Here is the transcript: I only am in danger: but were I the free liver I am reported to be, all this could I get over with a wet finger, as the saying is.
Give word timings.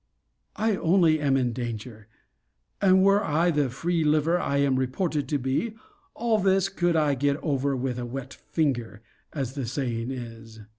I 0.55 0.75
only 0.77 1.19
am 1.19 1.37
in 1.37 1.53
danger: 1.53 2.07
but 2.79 2.95
were 2.95 3.23
I 3.23 3.51
the 3.51 3.69
free 3.69 4.03
liver 4.03 4.39
I 4.39 4.57
am 4.57 4.77
reported 4.77 5.29
to 5.29 5.37
be, 5.37 5.75
all 6.15 6.39
this 6.39 6.69
could 6.69 6.95
I 6.95 7.13
get 7.13 7.37
over 7.43 7.75
with 7.75 7.99
a 7.99 8.05
wet 8.07 8.33
finger, 8.33 9.03
as 9.31 9.53
the 9.53 9.67
saying 9.67 10.09
is. 10.09 10.61